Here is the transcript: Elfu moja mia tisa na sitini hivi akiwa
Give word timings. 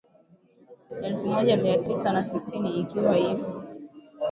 Elfu 1.01 1.27
moja 1.27 1.57
mia 1.57 1.77
tisa 1.77 2.13
na 2.13 2.23
sitini 2.23 2.69
hivi 2.71 2.99
akiwa 2.99 3.37